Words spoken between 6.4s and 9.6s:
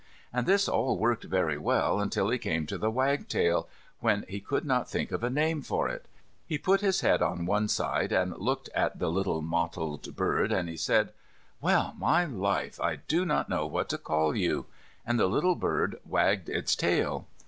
He put his head on one side and looked at the little